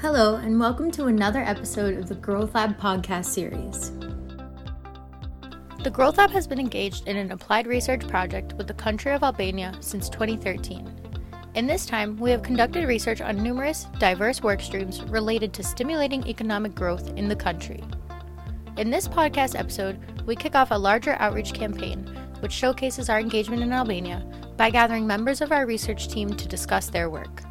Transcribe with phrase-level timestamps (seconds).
[0.00, 3.90] Hello, and welcome to another episode of the Growth Lab podcast series.
[5.84, 9.22] The Growth Lab has been engaged in an applied research project with the country of
[9.22, 10.90] Albania since 2013.
[11.54, 16.26] In this time, we have conducted research on numerous diverse work streams related to stimulating
[16.26, 17.84] economic growth in the country.
[18.78, 22.06] In this podcast episode, we kick off a larger outreach campaign
[22.40, 24.24] which showcases our engagement in Albania
[24.56, 27.42] by gathering members of our research team to discuss their work.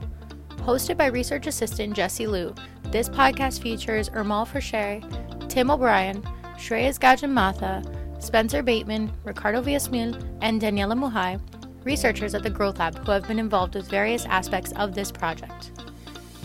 [0.69, 2.53] Hosted by research assistant Jesse Liu,
[2.91, 5.01] this podcast features Ermal Frasheri,
[5.49, 6.21] Tim O'Brien,
[6.59, 7.81] Shreyas Gadgin Matha,
[8.19, 11.41] Spencer Bateman, Ricardo Villasmil, and Daniela Muhaj,
[11.83, 15.71] researchers at the Growth Lab who have been involved with various aspects of this project.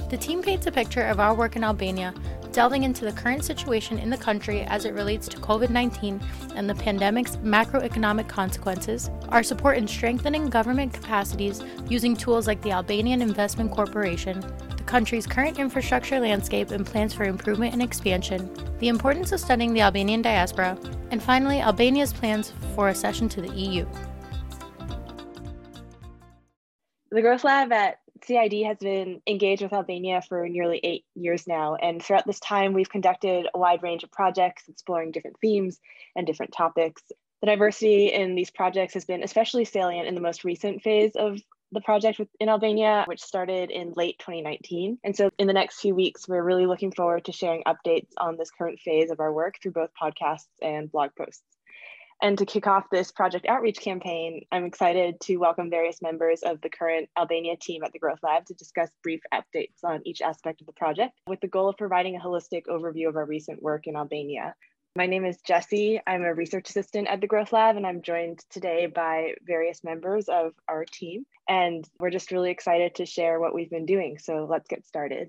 [0.08, 2.14] The team paints a picture of our work in Albania,
[2.54, 6.20] delving into the current situation in the country as it relates to COVID 19
[6.54, 12.70] and the pandemic's macroeconomic consequences, our support in strengthening government capacities using tools like the
[12.70, 14.40] Albanian Investment Corporation,
[14.76, 18.48] the country's current infrastructure landscape and plans for improvement and expansion,
[18.78, 20.78] the importance of studying the Albanian diaspora,
[21.10, 23.84] and finally, Albania's plans for accession to the EU.
[27.10, 31.74] The Growth Lab at CID has been engaged with Albania for nearly eight years now.
[31.76, 35.80] And throughout this time, we've conducted a wide range of projects exploring different themes
[36.16, 37.02] and different topics.
[37.40, 41.38] The diversity in these projects has been especially salient in the most recent phase of
[41.72, 44.98] the project in Albania, which started in late 2019.
[45.04, 48.36] And so, in the next few weeks, we're really looking forward to sharing updates on
[48.36, 51.42] this current phase of our work through both podcasts and blog posts.
[52.24, 56.58] And to kick off this project outreach campaign, I'm excited to welcome various members of
[56.62, 60.62] the current Albania team at the Growth Lab to discuss brief updates on each aspect
[60.62, 63.86] of the project with the goal of providing a holistic overview of our recent work
[63.86, 64.54] in Albania.
[64.96, 66.00] My name is Jesse.
[66.06, 70.30] I'm a research assistant at the Growth Lab, and I'm joined today by various members
[70.30, 71.26] of our team.
[71.46, 74.16] And we're just really excited to share what we've been doing.
[74.16, 75.28] So let's get started.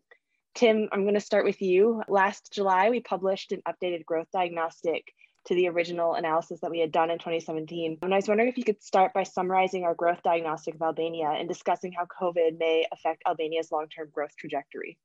[0.54, 2.04] Tim, I'm going to start with you.
[2.08, 5.12] Last July, we published an updated growth diagnostic
[5.46, 8.00] to the original analysis that we had done in 2017.
[8.02, 11.30] And I was wondering if you could start by summarizing our growth diagnostic of Albania
[11.30, 14.98] and discussing how COVID may affect Albania's long term growth trajectory.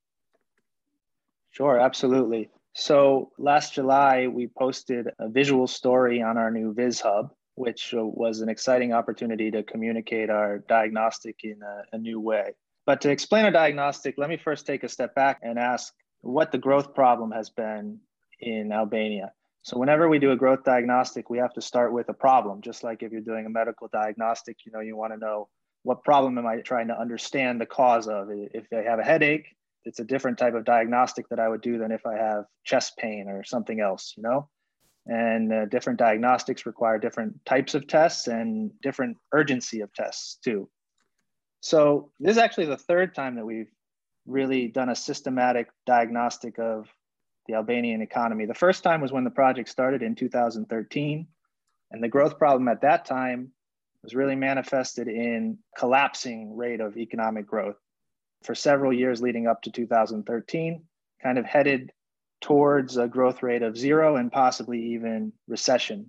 [1.50, 2.48] Sure, absolutely.
[2.72, 8.40] So last July, we posted a visual story on our new Viz Hub, which was
[8.40, 12.52] an exciting opportunity to communicate our diagnostic in a, a new way.
[12.86, 15.92] But to explain our diagnostic, let me first take a step back and ask
[16.22, 17.98] what the growth problem has been
[18.40, 19.32] in Albania.
[19.62, 22.62] So whenever we do a growth diagnostic, we have to start with a problem.
[22.62, 25.48] Just like if you're doing a medical diagnostic, you know, you want to know
[25.82, 28.28] what problem am I trying to understand the cause of?
[28.30, 29.54] If I have a headache,
[29.84, 32.96] it's a different type of diagnostic that I would do than if I have chest
[32.98, 34.48] pain or something else, you know?
[35.06, 40.68] And uh, different diagnostics require different types of tests and different urgency of tests too.
[41.60, 43.70] So this is actually the third time that we've
[44.26, 46.86] really done a systematic diagnostic of
[47.50, 48.46] the Albanian economy.
[48.46, 51.26] The first time was when the project started in 2013.
[51.90, 53.50] And the growth problem at that time
[54.04, 57.76] was really manifested in collapsing rate of economic growth
[58.44, 60.82] for several years leading up to 2013,
[61.22, 61.90] kind of headed
[62.40, 66.08] towards a growth rate of zero and possibly even recession.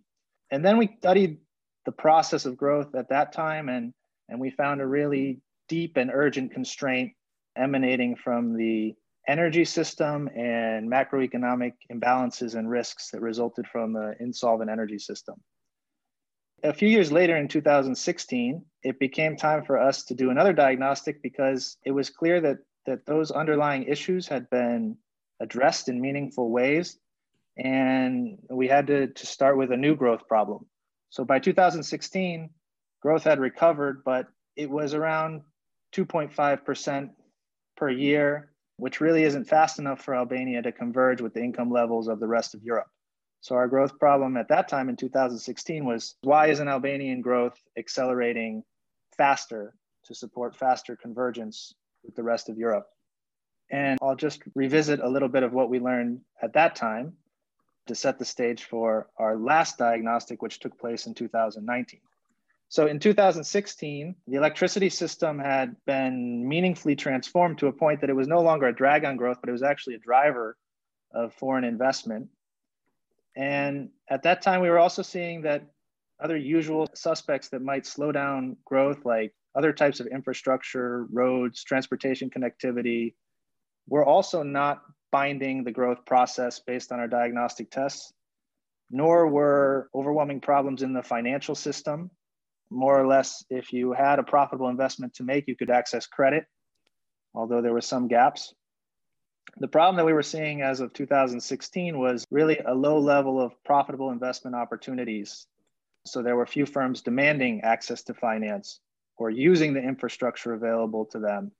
[0.52, 1.40] And then we studied
[1.86, 3.94] the process of growth at that time and,
[4.30, 7.14] and we found a really deep and urgent constraint
[7.58, 8.96] emanating from the
[9.28, 15.36] energy system and macroeconomic imbalances and risks that resulted from the insolvent energy system.
[16.64, 21.22] A few years later in 2016, it became time for us to do another diagnostic
[21.22, 24.98] because it was clear that, that those underlying issues had been
[25.40, 27.00] addressed in meaningful ways.
[27.58, 30.66] And we had to, to start with a new growth problem.
[31.10, 32.50] So by 2016,
[33.02, 35.42] growth had recovered, but it was around
[35.94, 37.10] 2.5%
[37.76, 38.51] per year
[38.82, 42.28] which really isn't fast enough for Albania to converge with the income levels of the
[42.28, 42.88] rest of Europe.
[43.42, 48.64] So our growth problem at that time in 2016 was why isn't Albanian growth accelerating
[49.16, 49.76] faster
[50.06, 52.88] to support faster convergence with the rest of Europe?
[53.70, 57.14] And I'll just revisit a little bit of what we learned at that time
[57.86, 62.00] to set the stage for our last diagnostic, which took place in 2019.
[62.72, 68.16] So in 2016, the electricity system had been meaningfully transformed to a point that it
[68.16, 70.56] was no longer a drag on growth, but it was actually a driver
[71.14, 72.30] of foreign investment.
[73.36, 75.66] And at that time, we were also seeing that
[76.24, 82.30] other usual suspects that might slow down growth, like other types of infrastructure, roads, transportation
[82.30, 83.16] connectivity,
[83.90, 84.82] were also not
[85.12, 88.14] binding the growth process based on our diagnostic tests,
[88.90, 92.10] nor were overwhelming problems in the financial system
[92.72, 96.46] more or less, if you had a profitable investment to make, you could access credit,
[97.36, 98.54] although there were some gaps.
[99.58, 103.62] The problem that we were seeing as of 2016 was really a low level of
[103.66, 105.46] profitable investment opportunities.
[106.06, 108.80] So there were few firms demanding access to finance
[109.18, 111.52] or using the infrastructure available to them.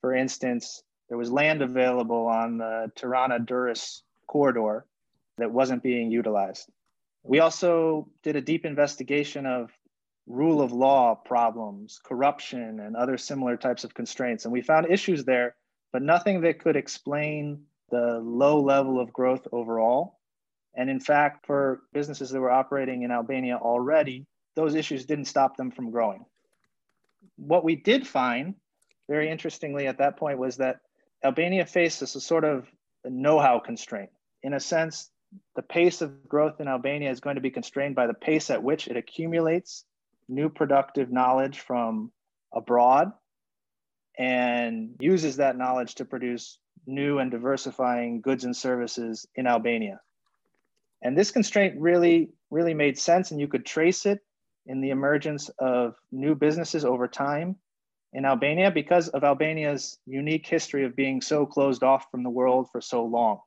[0.00, 4.86] For instance, there was land available on the Tirana Durrës corridor
[5.38, 6.68] that wasn't being utilized.
[7.22, 9.70] We also did a deep investigation of
[10.26, 14.44] rule of law problems, corruption, and other similar types of constraints.
[14.44, 15.54] And we found issues there,
[15.92, 20.18] but nothing that could explain the low level of growth overall.
[20.74, 24.26] And in fact, for businesses that were operating in Albania already,
[24.56, 26.24] those issues didn't stop them from growing.
[27.36, 28.54] What we did find,
[29.08, 30.80] very interestingly at that point, was that
[31.24, 32.66] Albania faces a sort of
[33.04, 34.10] know how constraint.
[34.42, 35.10] In a sense,
[35.54, 38.62] the pace of growth in Albania is going to be constrained by the pace at
[38.62, 39.84] which it accumulates
[40.28, 42.10] new productive knowledge from
[42.52, 43.12] abroad
[44.18, 50.00] and uses that knowledge to produce new and diversifying goods and services in Albania.
[51.02, 54.20] And this constraint really, really made sense, and you could trace it
[54.64, 57.56] in the emergence of new businesses over time
[58.12, 62.68] in Albania because of Albania's unique history of being so closed off from the world
[62.72, 63.40] for so long.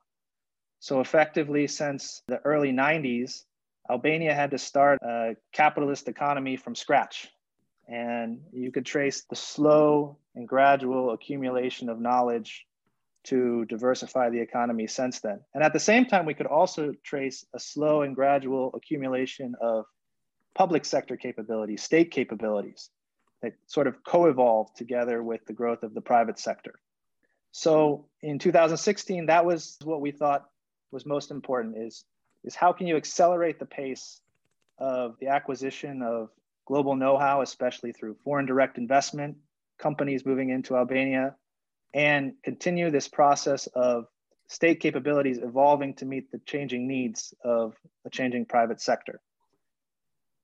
[0.80, 3.44] So, effectively, since the early 90s,
[3.90, 7.30] Albania had to start a capitalist economy from scratch.
[7.88, 12.68] And you could trace the slow and gradual accumulation of knowledge
[13.24, 15.40] to diversify the economy since then.
[15.54, 19.86] And at the same time, we could also trace a slow and gradual accumulation of
[20.54, 22.90] public sector capabilities, state capabilities
[23.42, 26.76] that sort of co evolved together with the growth of the private sector.
[27.52, 30.46] So in 2016, that was what we thought
[30.92, 32.06] was most important is
[32.44, 34.22] is how can you accelerate the pace
[34.78, 36.30] of the acquisition of
[36.66, 39.38] global know-how, especially through foreign direct investment,
[39.78, 41.36] companies moving into Albania,
[41.94, 44.06] and continue this process of
[44.48, 47.76] state capabilities evolving to meet the changing needs of
[48.06, 49.20] a changing private sector.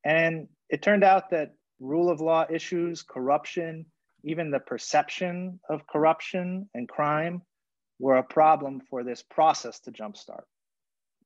[0.03, 3.85] And it turned out that rule of law issues, corruption,
[4.23, 7.41] even the perception of corruption and crime
[7.99, 10.43] were a problem for this process to jumpstart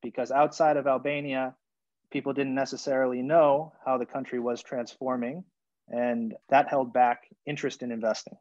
[0.02, 1.56] because outside of Albania,
[2.12, 5.44] people didn't necessarily know how the country was transforming,
[5.88, 8.38] and that held back interest in investing.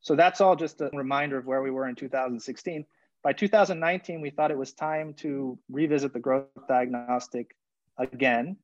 [0.00, 2.86] So that's all just a reminder of where we were in 2016.
[3.22, 7.56] By 2019, we thought it was time to revisit the growth diagnostic
[7.96, 8.56] again,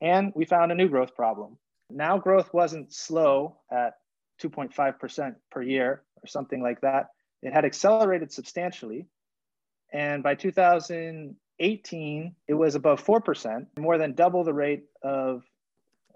[0.00, 1.58] and we found a new growth problem.
[1.90, 3.98] Now, growth wasn't slow at
[4.42, 7.08] 2.5% per year or something like that.
[7.42, 9.06] It had accelerated substantially
[9.92, 15.42] and by 2018, it was above 4%, more than double the rate of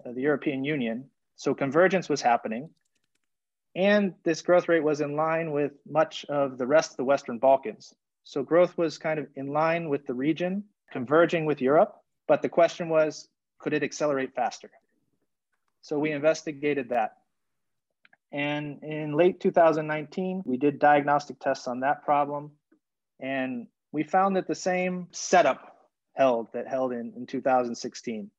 [0.05, 1.09] uh, the European Union.
[1.35, 2.69] So convergence was happening.
[3.75, 7.37] And this growth rate was in line with much of the rest of the Western
[7.37, 7.93] Balkans.
[8.23, 11.95] So growth was kind of in line with the region, converging with Europe.
[12.27, 13.27] But the question was
[13.59, 14.71] could it accelerate faster?
[15.81, 17.17] So we investigated that.
[18.31, 22.51] And in late 2019, we did diagnostic tests on that problem.
[23.19, 25.75] And we found that the same setup
[26.13, 28.29] held that held in, in 2016.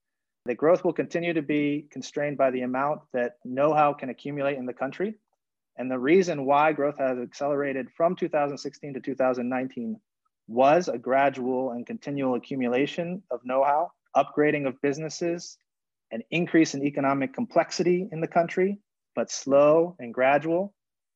[0.46, 4.56] The growth will continue to be constrained by the amount that know how can accumulate
[4.56, 5.14] in the country.
[5.76, 10.00] And the reason why growth has accelerated from 2016 to 2019
[10.48, 15.58] was a gradual and continual accumulation of know how, upgrading of businesses,
[16.12, 18.78] an increase in economic complexity in the country,
[19.14, 20.72] but slow and gradual,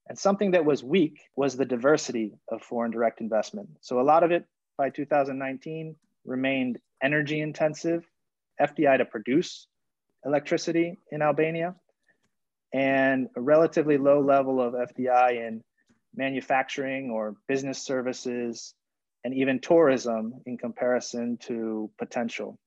[0.08, 3.68] and something that was weak was the diversity of foreign direct investment.
[3.80, 4.44] So a lot of it
[4.76, 8.04] by 2019 remained energy intensive,
[8.60, 9.66] FDI to produce
[10.24, 11.74] electricity in Albania,
[12.72, 15.62] and a relatively low level of FDI in
[16.14, 18.74] manufacturing or business services
[19.24, 22.58] and even tourism in comparison to potential.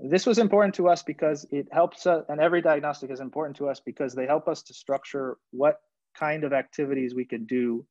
[0.00, 3.68] This was important to us because it helps, uh, and every diagnostic is important to
[3.68, 5.80] us because they help us to structure what
[6.14, 7.84] kind of activities we could do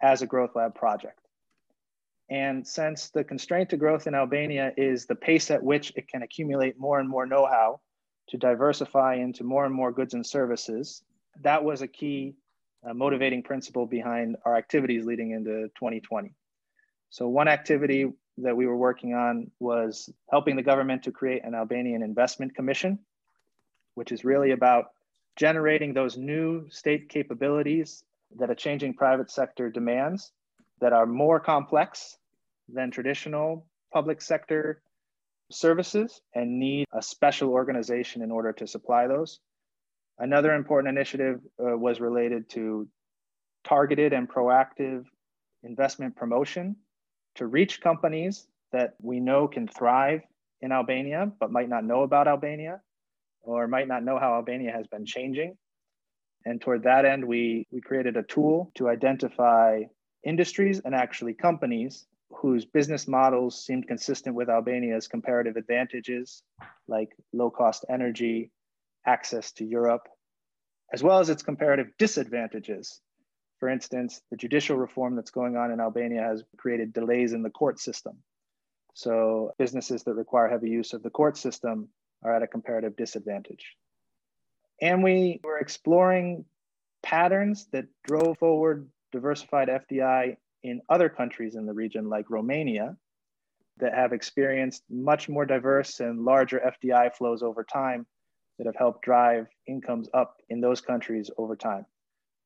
[0.00, 1.18] as a growth lab project.
[2.30, 6.22] And since the constraint to growth in Albania is the pace at which it can
[6.22, 7.80] accumulate more and more know how
[8.28, 11.02] to diversify into more and more goods and services,
[11.40, 12.34] that was a key
[12.84, 16.34] uh, motivating principle behind our activities leading into 2020.
[17.10, 21.54] So, one activity that we were working on was helping the government to create an
[21.54, 22.98] Albanian Investment Commission,
[23.94, 24.90] which is really about
[25.38, 28.02] generating those new state capabilities
[28.36, 30.32] that a changing private sector demands
[30.80, 32.16] that are more complex
[32.68, 34.82] than traditional public sector
[35.50, 39.38] services and need a special organization in order to supply those.
[40.18, 42.88] Another important initiative uh, was related to
[43.64, 45.04] targeted and proactive
[45.62, 46.76] investment promotion
[47.36, 50.20] to reach companies that we know can thrive
[50.60, 52.80] in Albania, but might not know about Albania
[53.42, 55.56] or might not know how Albania has been changing.
[56.44, 59.82] And toward that end, we, we created a tool to identify
[60.24, 66.42] industries and actually companies whose business models seemed consistent with Albania's comparative advantages,
[66.86, 68.50] like low cost energy,
[69.06, 70.08] access to Europe,
[70.92, 73.00] as well as its comparative disadvantages.
[73.58, 77.50] For instance, the judicial reform that's going on in Albania has created delays in the
[77.50, 78.18] court system.
[78.94, 81.88] So businesses that require heavy use of the court system
[82.22, 83.76] are at a comparative disadvantage.
[84.80, 86.44] And we were exploring
[87.02, 92.96] patterns that drove forward diversified FDI in other countries in the region, like Romania,
[93.78, 98.06] that have experienced much more diverse and larger FDI flows over time
[98.58, 101.86] that have helped drive incomes up in those countries over time.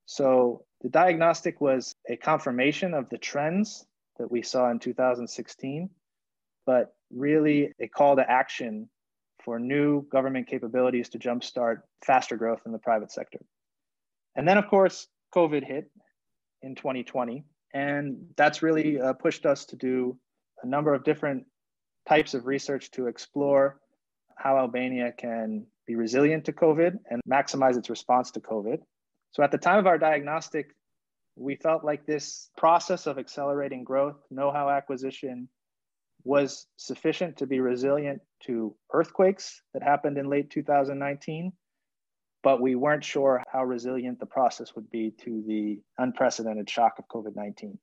[0.04, 3.86] So the diagnostic was a confirmation of the trends
[4.18, 5.88] that we saw in 2016,
[6.66, 8.90] but really a call to action
[9.44, 13.38] for new government capabilities to jumpstart faster growth in the private sector.
[14.36, 15.90] And then, of course, COVID hit
[16.62, 17.44] in 2020.
[17.74, 20.18] And that's really uh, pushed us to do
[20.62, 21.46] a number of different
[22.08, 23.80] types of research to explore
[24.36, 28.78] how Albania can be resilient to COVID and maximize its response to COVID.
[29.32, 30.74] So at the time of our diagnostic,
[31.36, 35.48] we felt like this process of accelerating growth, know how acquisition,
[36.24, 41.52] was sufficient to be resilient to earthquakes that happened in late 2019
[42.42, 47.06] but we weren't sure how resilient the process would be to the unprecedented shock of
[47.08, 47.78] COVID 19.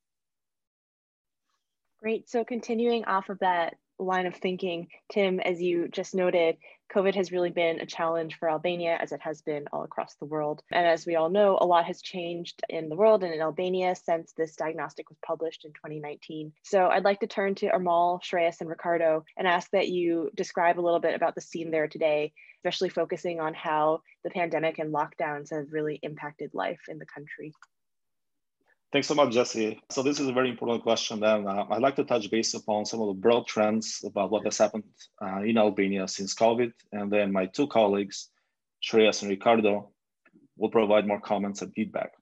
[2.02, 2.30] Great.
[2.30, 6.58] So, continuing off of that line of thinking, Tim, as you just noted,
[6.94, 10.26] COVID has really been a challenge for Albania as it has been all across the
[10.26, 10.64] world.
[10.72, 13.96] And as we all know, a lot has changed in the world and in Albania
[13.96, 16.52] since this diagnostic was published in 2019.
[16.64, 20.80] So I'd like to turn to Ermal, Shreyas, and Ricardo and ask that you describe
[20.80, 24.94] a little bit about the scene there today, especially focusing on how the pandemic and
[24.94, 27.54] lockdowns have really impacted life in the country.
[28.92, 29.80] Thanks so much, Jesse.
[29.92, 31.24] So this is a very important question.
[31.24, 34.46] And uh, I'd like to touch base upon some of the broad trends about what
[34.46, 34.84] has happened
[35.22, 36.72] uh, in Albania since COVID.
[36.92, 38.30] And then my two colleagues,
[38.84, 39.92] Shreyas and Ricardo,
[40.58, 42.14] will provide more comments and feedback.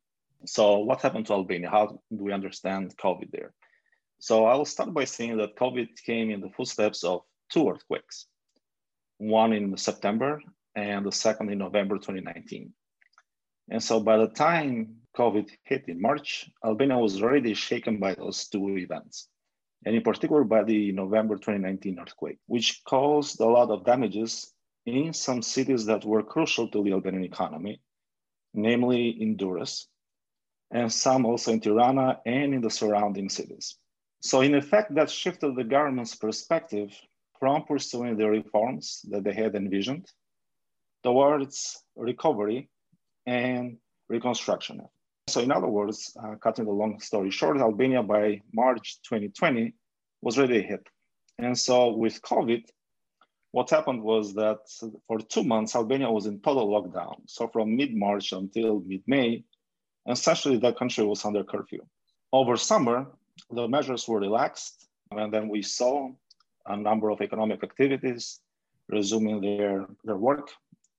[0.46, 1.70] So what happened to Albania?
[1.70, 3.54] How do we understand COVID there?
[4.20, 8.26] So I'll start by saying that COVID came in the footsteps of two earthquakes,
[9.20, 10.42] one in September
[10.76, 12.74] and the second in November 2019.
[13.70, 18.48] And so by the time COVID hit in March, Albania was already shaken by those
[18.48, 19.30] two events,
[19.84, 24.54] and in particular by the November 2019 earthquake, which caused a lot of damages
[24.86, 27.82] in some cities that were crucial to the Albanian economy,
[28.54, 29.88] namely in Durrës,
[30.70, 33.76] and some also in Tirana and in the surrounding cities.
[34.22, 36.94] So in effect, that shifted the government's perspective
[37.40, 40.12] from pursuing the reforms that they had envisioned
[41.04, 42.70] towards recovery
[43.26, 43.78] and
[44.10, 44.82] reconstruction.
[45.28, 49.74] So in other words, uh, cutting the long story short, Albania by March 2020
[50.22, 50.88] was already hit.
[51.38, 52.64] And so with COVID,
[53.52, 54.60] what happened was that
[55.08, 57.22] for two months, Albania was in total lockdown.
[57.26, 59.44] So from mid-March until mid-May,
[60.10, 61.86] essentially the country was under curfew.
[62.32, 63.08] Over summer,
[63.52, 66.10] the measures were relaxed, and then we saw
[66.66, 68.40] a number of economic activities
[68.90, 70.50] resuming their, their work.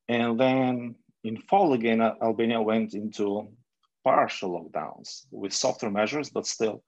[0.09, 3.49] And then in fall again, Albania went into
[4.09, 6.83] partial lockdowns with softer measures, but still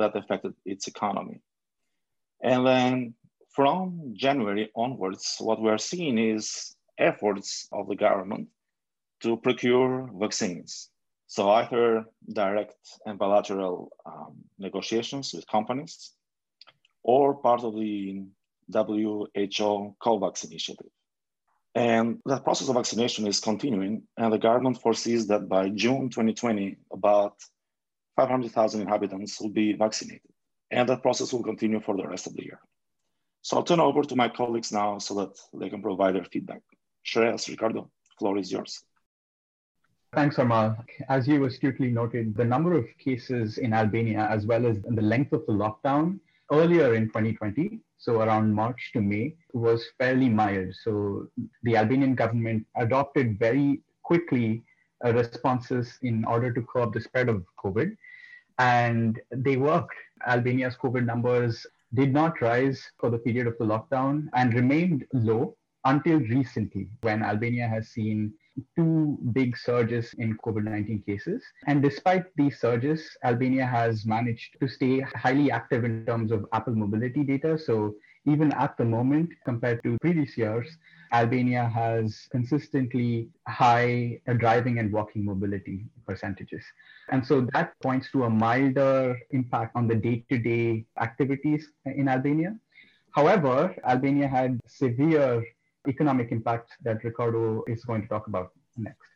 [0.00, 1.38] that affected its economy.
[2.42, 3.14] And then
[3.56, 8.48] from January onwards, what we're seeing is efforts of the government
[9.22, 10.90] to procure vaccines.
[11.26, 16.12] So either direct and bilateral um, negotiations with companies
[17.02, 18.22] or part of the
[18.72, 20.92] WHO COVAX initiative.
[21.76, 26.78] And that process of vaccination is continuing, and the government foresees that by June 2020,
[26.90, 27.34] about
[28.16, 30.32] 500,000 inhabitants will be vaccinated.
[30.70, 32.60] And that process will continue for the rest of the year.
[33.42, 36.62] So I'll turn over to my colleagues now so that they can provide their feedback.
[37.04, 38.82] Shreyas, Ricardo, floor is yours.
[40.14, 40.82] Thanks, Ermal.
[41.10, 45.34] As you astutely noted, the number of cases in Albania, as well as the length
[45.34, 50.74] of the lockdown earlier in 2020, so around March to May, was fairly mild.
[50.84, 51.28] So
[51.62, 54.62] the Albanian government adopted very quickly
[55.04, 57.96] uh, responses in order to curb the spread of COVID.
[58.58, 59.94] And they worked.
[60.26, 65.56] Albania's COVID numbers did not rise for the period of the lockdown and remained low
[65.84, 68.32] until recently, when Albania has seen
[68.76, 71.42] two big surges in COVID 19 cases.
[71.66, 76.74] And despite these surges, Albania has managed to stay highly active in terms of Apple
[76.74, 77.58] mobility data.
[77.58, 77.94] So
[78.26, 80.66] even at the moment, compared to previous years,
[81.12, 86.64] Albania has consistently high driving and walking mobility percentages.
[87.10, 92.08] And so that points to a milder impact on the day to day activities in
[92.08, 92.56] Albania.
[93.12, 95.42] However, Albania had severe
[95.88, 99.08] economic impact that Ricardo is going to talk about next.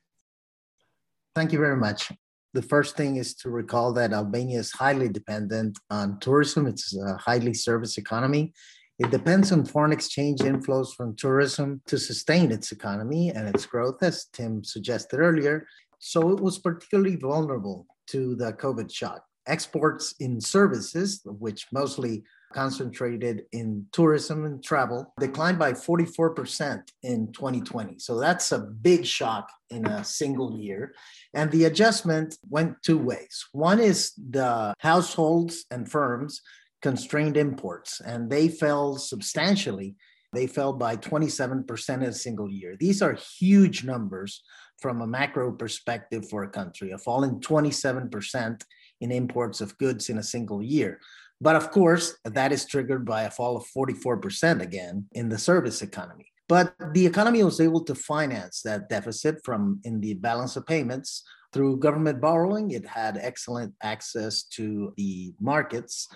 [1.35, 2.12] Thank you very much.
[2.53, 6.67] The first thing is to recall that Albania is highly dependent on tourism.
[6.67, 8.53] It's a highly service economy.
[8.99, 14.03] It depends on foreign exchange inflows from tourism to sustain its economy and its growth,
[14.03, 15.67] as Tim suggested earlier.
[16.00, 19.25] So it was particularly vulnerable to the COVID shock.
[19.47, 27.99] Exports in services, which mostly concentrated in tourism and travel, declined by 44% in 2020.
[27.99, 30.95] So that's a big shock in a single year.
[31.35, 33.47] And the adjustment went two ways.
[33.52, 36.40] One is the households and firms
[36.83, 39.97] constrained imports, and they fell substantially.
[40.33, 42.76] They fell by 27% in a single year.
[42.78, 44.42] These are huge numbers
[44.80, 48.62] from a macro perspective for a country, a fall in 27%
[49.00, 51.00] in imports of goods in a single year.
[51.40, 55.80] But of course, that is triggered by a fall of 44% again in the service
[55.82, 56.26] economy.
[56.49, 61.23] But the economy was able to finance that deficit from in the balance of payments
[61.52, 62.73] through government borrowing.
[62.73, 66.09] It had excellent access to the markets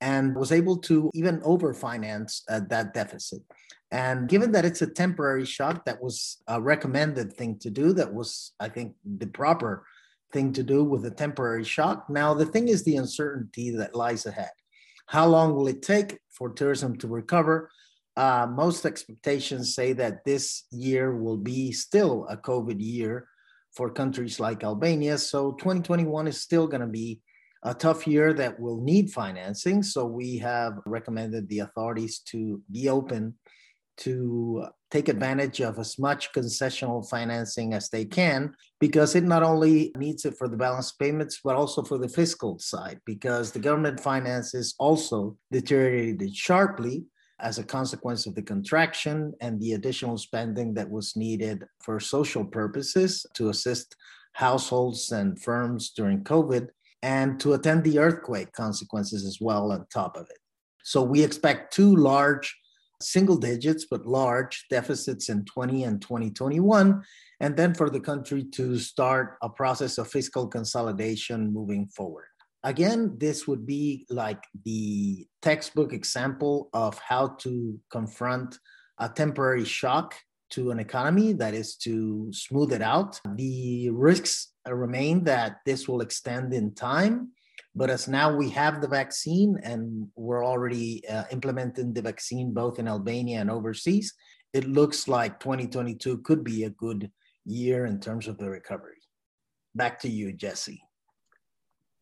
[0.00, 3.42] and was able to even overfinance uh, that deficit.
[3.90, 7.92] And given that it's a temporary shock, that was a recommended thing to do.
[7.92, 9.86] That was, I think, the proper
[10.32, 12.10] thing to do with a temporary shock.
[12.10, 14.50] Now, the thing is the uncertainty that lies ahead.
[15.06, 17.70] How long will it take for tourism to recover?
[18.16, 23.28] Uh, most expectations say that this year will be still a COVID year
[23.72, 25.18] for countries like Albania.
[25.18, 27.20] So 2021 is still going to be
[27.62, 29.82] a tough year that will need financing.
[29.82, 33.34] So we have recommended the authorities to be open
[33.98, 39.92] to take advantage of as much concessional financing as they can because it not only
[39.96, 43.98] needs it for the balance payments but also for the fiscal side because the government
[43.98, 47.04] finances also deteriorated sharply
[47.40, 52.44] as a consequence of the contraction and the additional spending that was needed for social
[52.44, 53.96] purposes to assist
[54.32, 56.68] households and firms during covid
[57.02, 60.38] and to attend the earthquake consequences as well on top of it.
[60.82, 62.56] So we expect two large
[63.00, 67.02] single digits, but large deficits in 20 and 2021,
[67.40, 72.26] and then for the country to start a process of fiscal consolidation moving forward.
[72.64, 78.58] Again, this would be like the textbook example of how to confront
[78.98, 80.16] a temporary shock
[80.50, 83.20] to an economy, that is to smooth it out.
[83.36, 87.32] The risks remain that this will extend in time
[87.76, 92.78] but as now we have the vaccine and we're already uh, implementing the vaccine both
[92.78, 94.14] in Albania and overseas,
[94.54, 97.10] it looks like 2022 could be a good
[97.44, 98.96] year in terms of the recovery.
[99.74, 100.82] Back to you, Jesse.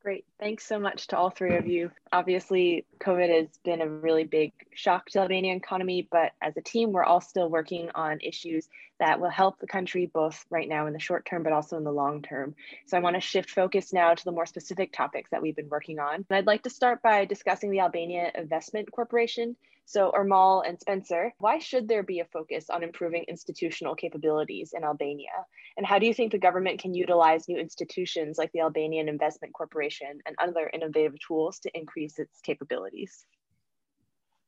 [0.05, 0.27] Great.
[0.38, 1.90] Thanks so much to all three of you.
[2.12, 6.61] Obviously, COVID has been a really big shock to the Albanian economy, but as a
[6.61, 8.69] team, we're all still working on issues
[9.01, 11.85] that will help the country both right now in the short term, but also in
[11.85, 12.55] the long term.
[12.87, 15.71] So I want to shift focus now to the more specific topics that we've been
[15.71, 16.17] working on.
[16.17, 19.57] And I'd like to start by discussing the Albania Investment Corporation.
[19.87, 24.83] So, Ermal and Spencer, why should there be a focus on improving institutional capabilities in
[24.83, 25.44] Albania?
[25.77, 29.53] And how do you think the government can utilize new institutions like the Albanian Investment
[29.53, 33.27] Corporation and other innovative tools to increase its capabilities?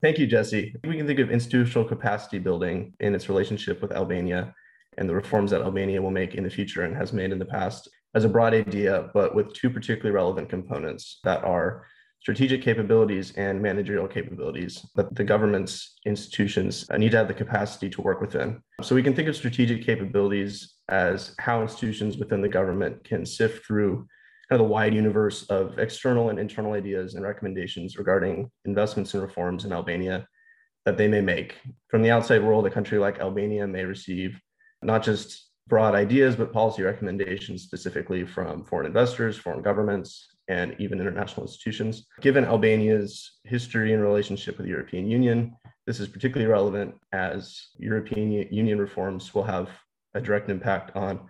[0.03, 0.75] Thank you, Jesse.
[0.85, 4.55] We can think of institutional capacity building in its relationship with Albania
[4.99, 7.45] and the reforms that Albania will make in the future and has made in the
[7.45, 11.87] past as a broad idea, but with two particularly relevant components that are
[12.27, 17.89] strategic capabilities and managerial capabilities that the government's institutions uh, need to have the capacity
[17.89, 18.61] to work within.
[18.83, 23.65] So we can think of strategic capabilities as how institutions within the government can sift
[23.65, 24.09] through
[24.49, 29.23] kind of the wide universe of external and internal ideas and recommendations regarding investments and
[29.23, 30.27] reforms in Albania
[30.85, 31.55] that they may make.
[31.91, 34.41] From the outside world, a country like Albania may receive
[34.83, 41.01] not just broad ideas, but policy recommendations specifically from foreign investors, foreign governments, and even
[41.01, 42.07] international institutions.
[42.21, 45.57] Given Albania's history and relationship with the European Union,
[45.87, 49.69] this is particularly relevant as European Union reforms will have
[50.15, 51.29] a direct impact on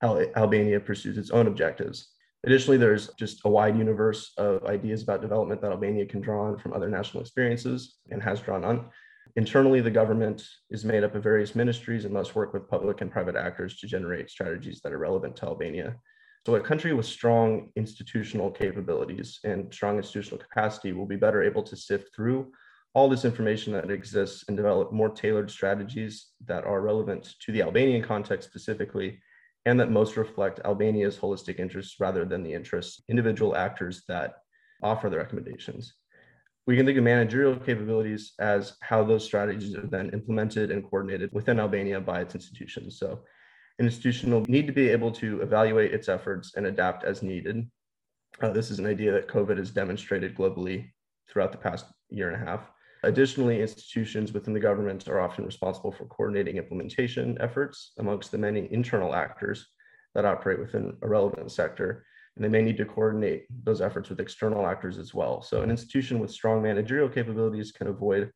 [0.00, 2.08] how Albania pursues its own objectives.
[2.44, 6.58] Additionally, there's just a wide universe of ideas about development that Albania can draw on
[6.58, 8.90] from other national experiences and has drawn on.
[9.36, 13.10] Internally, the government is made up of various ministries and must work with public and
[13.10, 15.96] private actors to generate strategies that are relevant to Albania.
[16.46, 21.62] So, a country with strong institutional capabilities and strong institutional capacity will be better able
[21.62, 22.52] to sift through
[22.92, 27.62] all this information that exists and develop more tailored strategies that are relevant to the
[27.62, 29.20] Albanian context specifically
[29.64, 34.34] and that most reflect Albania's holistic interests rather than the interests individual actors that
[34.82, 35.94] offer the recommendations.
[36.66, 41.30] We can think of managerial capabilities as how those strategies are then implemented and coordinated
[41.32, 42.98] within Albania by its institutions.
[42.98, 43.20] So,
[43.78, 47.68] an institution will need to be able to evaluate its efforts and adapt as needed.
[48.40, 50.90] Uh, this is an idea that COVID has demonstrated globally
[51.28, 52.70] throughout the past year and a half.
[53.02, 58.68] Additionally, institutions within the government are often responsible for coordinating implementation efforts amongst the many
[58.72, 59.66] internal actors
[60.14, 62.06] that operate within a relevant sector.
[62.36, 65.42] And they may need to coordinate those efforts with external actors as well.
[65.42, 68.32] So, an institution with strong managerial capabilities can avoid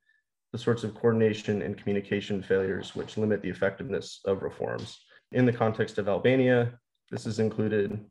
[0.53, 4.98] the sorts of coordination and communication failures which limit the effectiveness of reforms.
[5.32, 6.78] In the context of Albania,
[7.10, 8.04] this has included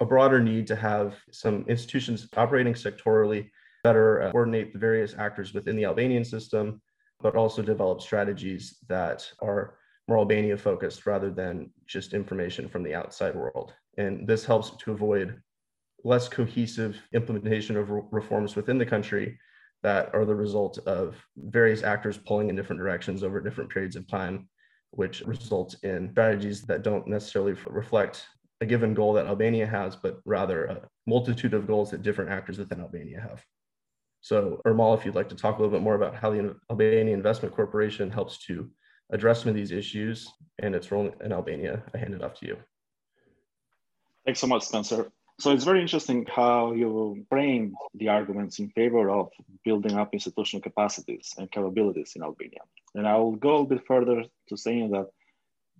[0.00, 3.50] a broader need to have some institutions operating sectorally
[3.84, 6.80] better uh, coordinate the various actors within the Albanian system,
[7.20, 12.94] but also develop strategies that are more Albania focused rather than just information from the
[12.94, 13.72] outside world.
[13.96, 15.40] And this helps to avoid
[16.04, 19.38] less cohesive implementation of re- reforms within the country
[19.82, 24.08] that are the result of various actors pulling in different directions over different periods of
[24.08, 24.48] time,
[24.90, 28.26] which results in strategies that don't necessarily reflect
[28.60, 32.58] a given goal that Albania has, but rather a multitude of goals that different actors
[32.58, 33.44] within Albania have.
[34.20, 37.14] So, Ermal, if you'd like to talk a little bit more about how the Albania
[37.14, 38.68] Investment Corporation helps to
[39.10, 40.28] address some of these issues
[40.60, 42.56] and its role in Albania, I hand it off to you.
[44.24, 45.10] Thanks so much, Spencer.
[45.40, 49.30] So it's very interesting how you frame the arguments in favor of
[49.64, 52.62] building up institutional capacities and capabilities in Albania.
[52.96, 55.06] And I will go a bit further to saying that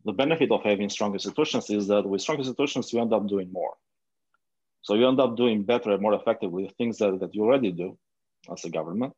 [0.04, 3.50] the benefit of having strong institutions is that with strong institutions, you end up doing
[3.52, 3.74] more.
[4.82, 7.98] So you end up doing better and more effectively things that, that you already do
[8.52, 9.12] as a government.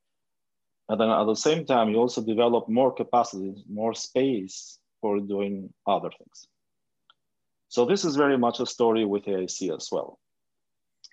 [0.88, 5.72] And then at the same time, you also develop more capacity, more space for doing
[5.86, 6.48] other things.
[7.68, 10.18] So this is very much a story with AIC as well.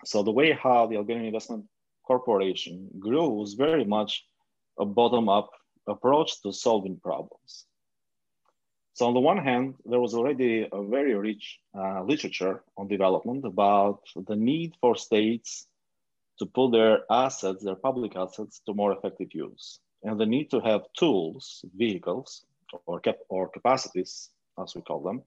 [0.04, 1.64] So the way how the Albanian Investment
[2.04, 4.24] Corporation grew was very much
[4.78, 5.50] a bottom-up
[5.86, 7.66] approach to solving problems.
[8.94, 13.44] So on the one hand, there was already a very rich uh, literature on development
[13.44, 15.68] about the need for states
[16.38, 19.80] to put their assets, their public assets, to more effective use.
[20.02, 22.44] And the need to have tools, vehicles,
[22.86, 24.30] or, cap- or capacities,
[24.60, 25.22] as we call them,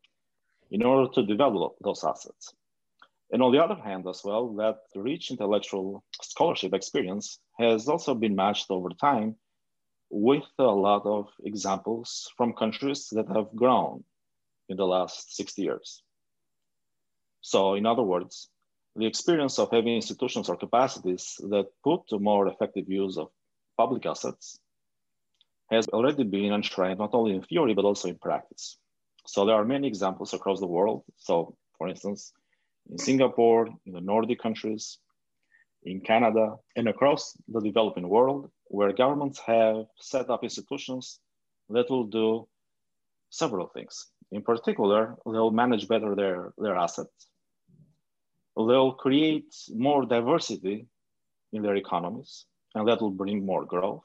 [0.70, 2.54] in order to develop those assets.
[3.32, 8.36] And on the other hand, as well, that rich intellectual scholarship experience has also been
[8.36, 9.36] matched over time
[10.10, 14.04] with a lot of examples from countries that have grown
[14.68, 16.04] in the last 60 years.
[17.40, 18.50] So, in other words,
[18.98, 23.30] the experience of having institutions or capacities that put to more effective use of
[23.78, 24.60] public assets
[25.72, 28.78] has already been enshrined not only in theory but also in practice.
[29.26, 31.04] So there are many examples across the world.
[31.18, 32.34] So, for instance,
[32.90, 34.98] in Singapore, in the Nordic countries,
[35.84, 41.20] in Canada, and across the developing world, where governments have set up institutions
[41.70, 42.48] that will do
[43.30, 44.08] several things.
[44.32, 47.28] In particular, they'll manage better their, their assets
[48.56, 50.86] they'll create more diversity
[51.54, 54.04] in their economies, and that will bring more growth.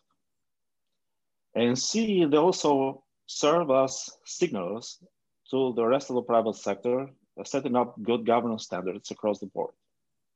[1.54, 5.02] And C, they also serve as signals
[5.50, 9.46] to the rest of the private sector, Uh, setting up good governance standards across the
[9.46, 9.74] board.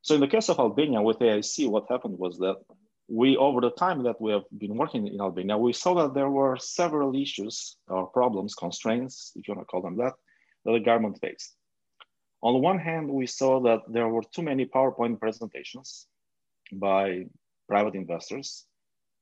[0.02, 2.56] So in the case of Albania with AIC, what happened was that
[3.08, 6.30] we, over the time that we have been working in Albania, we saw that there
[6.30, 10.14] were several issues or problems, constraints, if you want to call them that,
[10.64, 11.54] that the government faced.
[12.42, 16.06] On the one hand, we saw that there were too many PowerPoint presentations
[16.72, 17.26] by
[17.68, 18.66] private investors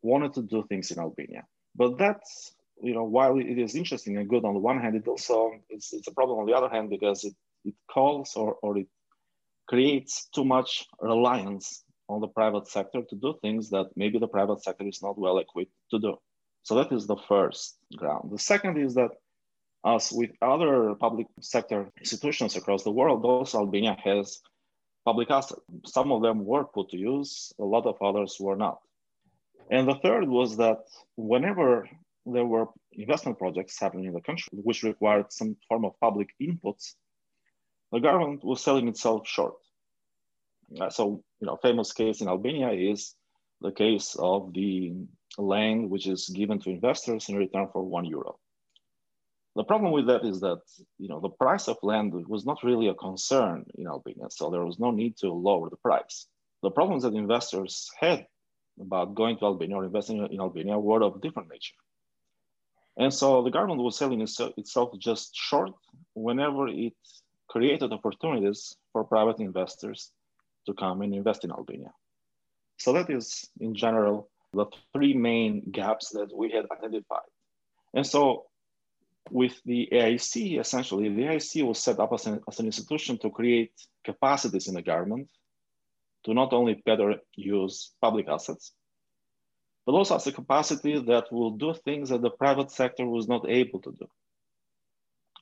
[0.02, 1.44] wanted to do things in Albania.
[1.74, 5.08] But that's, you know, while it is interesting and good on the one hand, it
[5.08, 8.78] also, it's, it's a problem on the other hand because it, it calls or, or
[8.78, 8.88] it
[9.66, 14.62] creates too much reliance on the private sector to do things that maybe the private
[14.62, 16.16] sector is not well equipped to do.
[16.62, 18.30] So that is the first ground.
[18.32, 19.10] The second is that
[19.84, 24.40] as with other public sector institutions across the world, also Albania has
[25.04, 25.60] public assets.
[25.86, 28.80] Some of them were put to use, a lot of others were not.
[29.70, 30.78] And the third was that
[31.16, 31.88] whenever
[32.26, 36.94] there were investment projects happening in the country, which required some form of public inputs,
[37.92, 39.54] the government was selling itself short.
[40.80, 43.14] Uh, so, you know, famous case in Albania is
[43.60, 44.94] the case of the
[45.38, 48.38] land which is given to investors in return for one euro.
[49.56, 50.60] The problem with that is that
[50.98, 54.64] you know the price of land was not really a concern in Albania, so there
[54.64, 56.28] was no need to lower the price.
[56.62, 58.26] The problems that investors had
[58.80, 61.74] about going to Albania or investing in Albania were of different nature.
[62.96, 65.72] And so the government was selling itself just short
[66.14, 66.94] whenever it
[67.48, 70.12] created opportunities for private investors
[70.66, 71.92] to come and invest in Albania.
[72.76, 77.30] So that is, in general, the three main gaps that we had identified.
[77.94, 78.46] And so
[79.30, 83.30] with the AIC, essentially, the AIC was set up as an, as an institution to
[83.30, 83.72] create
[84.04, 85.28] capacities in the government
[86.24, 88.72] to not only better use public assets,
[89.86, 93.48] but also as a capacity that will do things that the private sector was not
[93.48, 94.06] able to do,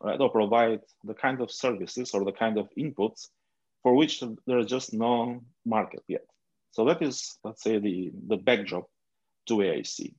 [0.02, 0.20] right?
[0.20, 3.28] Or provide the kind of services or the kind of inputs
[3.82, 6.24] for which there is just no market yet.
[6.72, 8.86] So that is, let's say, the, the backdrop
[9.48, 10.14] to AIC.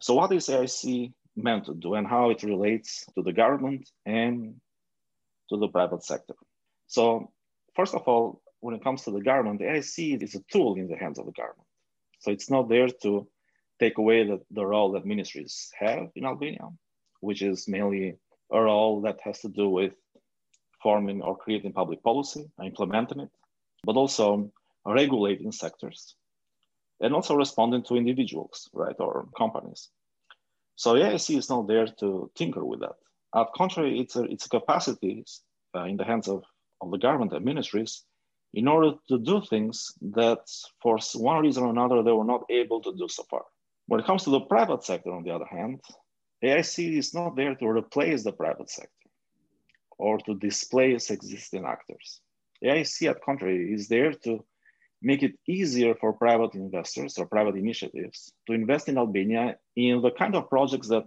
[0.00, 4.54] So what is AIC meant to do and how it relates to the government and
[5.50, 6.34] to the private sector.
[6.86, 7.32] So
[7.74, 10.88] first of all, when it comes to the government, the AIC is a tool in
[10.88, 11.68] the hands of the government.
[12.20, 13.28] So it's not there to
[13.78, 16.68] take away the, the role that ministries have in Albania,
[17.20, 18.16] which is mainly
[18.52, 19.92] a all that has to do with
[20.82, 23.30] forming or creating public policy, implementing it,
[23.84, 24.52] but also
[24.84, 26.14] regulating sectors
[27.00, 29.90] and also responding to individuals, right, or companies.
[30.76, 32.96] So AIC is not there to tinker with that.
[33.34, 35.24] At contrary, it's a, it's a capacity
[35.74, 36.44] uh, in the hands of,
[36.80, 38.04] of the government and ministries
[38.54, 40.40] in order to do things that
[40.82, 43.44] for one reason or another, they were not able to do so far.
[43.86, 45.80] When it comes to the private sector, on the other hand,
[46.44, 48.90] AIC is not there to replace the private sector
[49.98, 52.20] or to displace existing actors.
[52.64, 54.44] AIC, at contrary, is there to
[55.02, 60.10] make it easier for private investors or private initiatives to invest in Albania in the
[60.10, 61.04] kind of projects that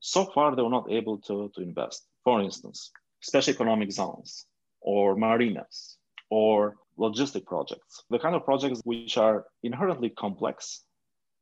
[0.00, 2.06] so far they were not able to, to invest.
[2.24, 2.90] For instance,
[3.20, 4.46] special economic zones
[4.80, 5.96] or marinas
[6.30, 10.82] or logistic projects, the kind of projects which are inherently complex,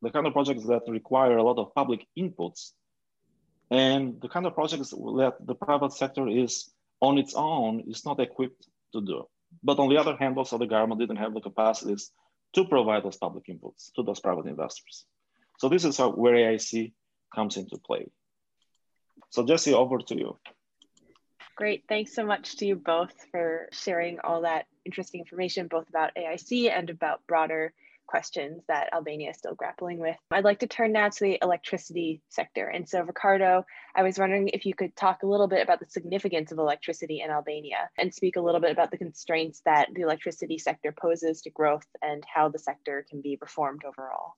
[0.01, 2.72] the kind of projects that require a lot of public inputs,
[3.73, 8.21] and the kind of projects that the private sector is on its own is not
[8.21, 9.25] equipped to do.
[9.63, 12.11] But on the other hand, also the government didn't have the capacities
[12.55, 15.07] to provide those public inputs to those private investors.
[15.59, 16.93] So this is where AIC
[17.35, 18.11] comes into play.
[19.31, 20.39] So Jesse, over to you.
[21.57, 21.85] Great.
[21.89, 26.71] Thanks so much to you both for sharing all that interesting information, both about AIC
[26.71, 27.73] and about broader
[28.07, 30.17] questions that Albania is still grappling with.
[30.31, 32.69] I'd like to turn now to the electricity sector.
[32.69, 35.87] And so, Ricardo, I was wondering if you could talk a little bit about the
[35.87, 40.03] significance of electricity in Albania and speak a little bit about the constraints that the
[40.03, 44.35] electricity sector poses to growth and how the sector can be reformed overall.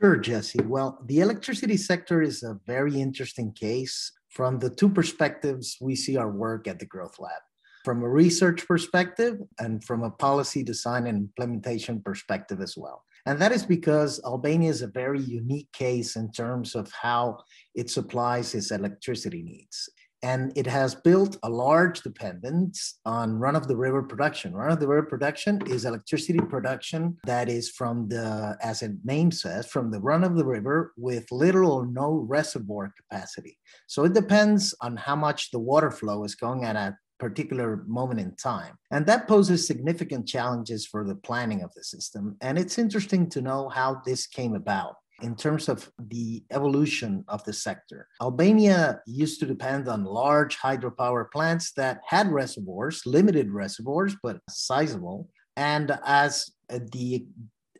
[0.00, 0.62] Sure, Jesse.
[0.62, 4.12] Well, the electricity sector is a very interesting case.
[4.30, 7.42] From the two perspectives, we see our work at the Growth Lab
[7.84, 13.04] from a research perspective and from a policy design and implementation perspective as well.
[13.26, 17.38] And that is because Albania is a very unique case in terms of how
[17.74, 19.90] it supplies its electricity needs.
[20.22, 24.52] And it has built a large dependence on run of the river production.
[24.52, 29.30] Run of the river production is electricity production that is from the, as the name
[29.30, 33.56] says, from the run of the river with little or no reservoir capacity.
[33.86, 38.18] So it depends on how much the water flow is going at a particular moment
[38.18, 38.74] in time.
[38.90, 42.36] And that poses significant challenges for the planning of the system.
[42.40, 47.44] And it's interesting to know how this came about in terms of the evolution of
[47.44, 48.08] the sector.
[48.22, 55.28] Albania used to depend on large hydropower plants that had reservoirs, limited reservoirs, but sizable.
[55.56, 57.26] And as the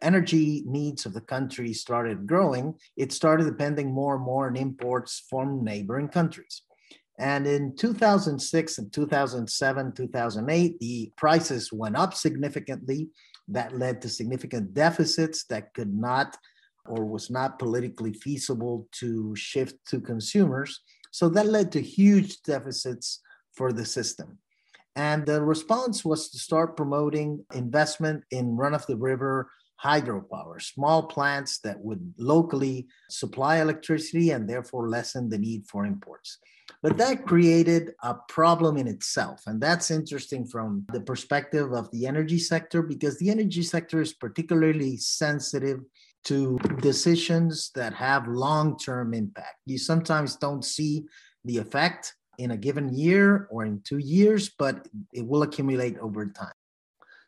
[0.03, 5.25] energy needs of the country started growing, it started depending more and more on imports
[5.31, 6.63] from neighboring countries.
[7.21, 13.11] And in 2006 and 2007, 2008, the prices went up significantly.
[13.47, 16.39] That led to significant deficits that could not
[16.87, 20.81] or was not politically feasible to shift to consumers.
[21.11, 23.21] So that led to huge deficits
[23.53, 24.39] for the system.
[24.97, 29.51] And the response was to start promoting investment in run of the river
[29.83, 36.39] hydropower, small plants that would locally supply electricity and therefore lessen the need for imports.
[36.83, 39.43] But that created a problem in itself.
[39.47, 44.13] And that's interesting from the perspective of the energy sector, because the energy sector is
[44.15, 45.81] particularly sensitive
[46.25, 49.57] to decisions that have long term impact.
[49.67, 51.05] You sometimes don't see
[51.45, 56.27] the effect in a given year or in two years, but it will accumulate over
[56.27, 56.53] time.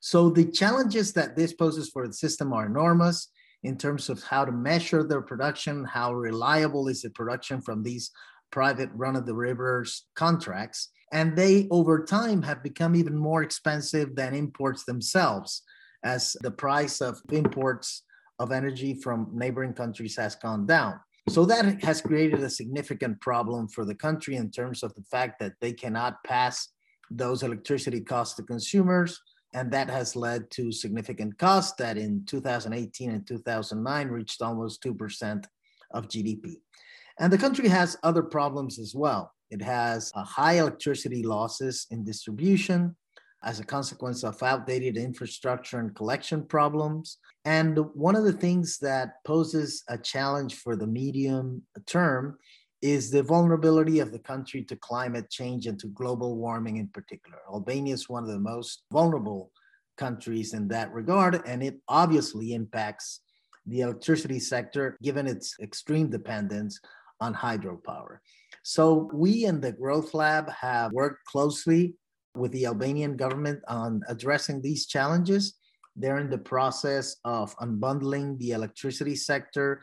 [0.04, 3.28] So the challenges that this poses for the system are enormous.
[3.62, 8.10] in terms of how to measure their production, how reliable is the production from these
[8.50, 10.90] private run of the rivers contracts.
[11.12, 15.62] And they, over time, have become even more expensive than imports themselves,
[16.02, 18.02] as the price of imports
[18.38, 20.98] of energy from neighboring countries has gone down.
[21.28, 25.38] So that has created a significant problem for the country in terms of the fact
[25.38, 26.70] that they cannot pass
[27.10, 29.20] those electricity costs to consumers.
[29.54, 35.44] And that has led to significant costs that in 2018 and 2009 reached almost 2%
[35.92, 36.56] of GDP.
[37.18, 39.32] And the country has other problems as well.
[39.50, 42.96] It has uh, high electricity losses in distribution
[43.44, 47.18] as a consequence of outdated infrastructure and collection problems.
[47.44, 52.38] And one of the things that poses a challenge for the medium term
[52.82, 57.38] is the vulnerability of the country to climate change and to global warming in particular.
[57.48, 59.52] Albania is one of the most vulnerable
[59.96, 63.20] countries in that regard, and it obviously impacts
[63.66, 66.80] the electricity sector given its extreme dependence
[67.20, 68.18] on hydropower.
[68.64, 71.94] So, we in the Growth Lab have worked closely
[72.34, 75.54] with the Albanian government on addressing these challenges.
[75.94, 79.82] They're in the process of unbundling the electricity sector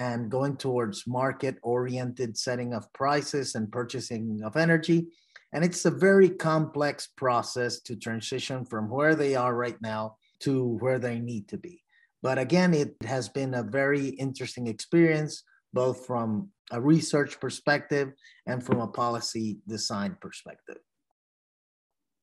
[0.00, 5.08] and going towards market oriented setting of prices and purchasing of energy.
[5.52, 10.78] And it's a very complex process to transition from where they are right now to
[10.80, 11.82] where they need to be.
[12.22, 18.12] But again, it has been a very interesting experience, both from a research perspective
[18.46, 20.78] and from a policy design perspective.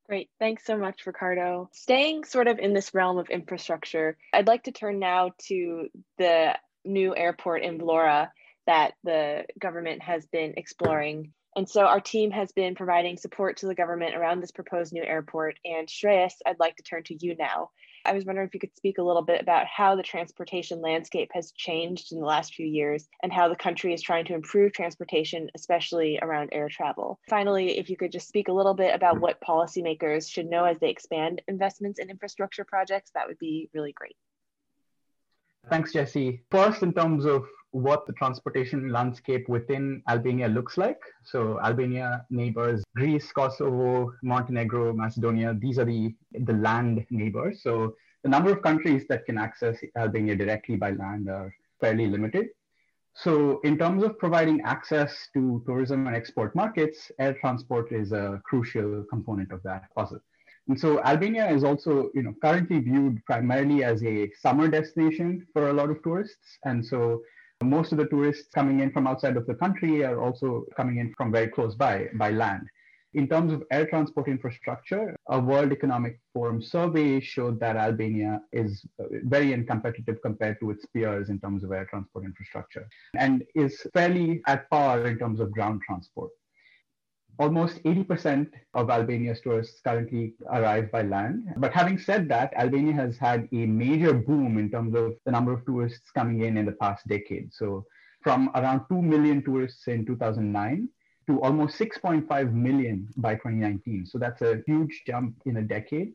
[0.07, 0.29] Great.
[0.39, 1.69] Thanks so much, Ricardo.
[1.73, 6.55] Staying sort of in this realm of infrastructure, I'd like to turn now to the
[6.87, 8.29] new airport in Vlora
[8.65, 11.33] that the government has been exploring.
[11.55, 15.03] And so our team has been providing support to the government around this proposed new
[15.03, 15.57] airport.
[15.65, 17.71] And Shreyas, I'd like to turn to you now.
[18.05, 21.29] I was wondering if you could speak a little bit about how the transportation landscape
[21.33, 24.71] has changed in the last few years and how the country is trying to improve
[24.71, 27.19] transportation, especially around air travel.
[27.29, 30.79] Finally, if you could just speak a little bit about what policymakers should know as
[30.79, 34.15] they expand investments in infrastructure projects, that would be really great.
[35.69, 36.41] Thanks, Jesse.
[36.49, 40.99] First, in terms of what the transportation landscape within Albania looks like.
[41.23, 47.61] So Albania neighbors, Greece, Kosovo, Montenegro, Macedonia, these are the, the land neighbors.
[47.61, 52.47] So the number of countries that can access Albania directly by land are fairly limited.
[53.13, 58.41] So in terms of providing access to tourism and export markets, air transport is a
[58.45, 60.19] crucial component of that puzzle.
[60.67, 65.69] And so Albania is also, you know, currently viewed primarily as a summer destination for
[65.69, 66.57] a lot of tourists.
[66.65, 67.21] And so
[67.63, 71.13] most of the tourists coming in from outside of the country are also coming in
[71.15, 72.67] from very close by, by land.
[73.13, 78.85] In terms of air transport infrastructure, a World Economic Forum survey showed that Albania is
[78.99, 83.81] uh, very uncompetitive compared to its peers in terms of air transport infrastructure and is
[83.93, 86.29] fairly at par in terms of ground transport
[87.39, 91.53] almost 80% of Albania's tourists currently arrive by land.
[91.57, 95.53] But having said that, Albania has had a major boom in terms of the number
[95.53, 97.53] of tourists coming in in the past decade.
[97.53, 97.85] So
[98.23, 100.89] from around 2 million tourists in 2009
[101.27, 104.05] to almost 6.5 million by 2019.
[104.05, 106.13] So that's a huge jump in a decade.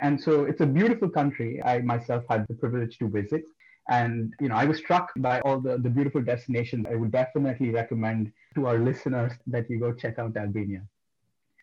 [0.00, 1.62] And so it's a beautiful country.
[1.62, 3.42] I myself had the privilege to visit.
[3.88, 6.86] And you know, I was struck by all the, the beautiful destinations.
[6.90, 10.82] I would definitely recommend to our listeners that you go check out Albania.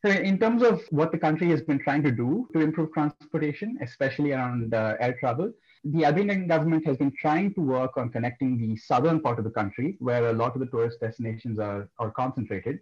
[0.04, 3.78] So in terms of what the country has been trying to do to improve transportation,
[3.82, 5.52] especially around uh, air travel,
[5.84, 9.52] the Albanian government has been trying to work on connecting the southern part of the
[9.52, 12.80] country, where a lot of the tourist destinations are, are concentrated.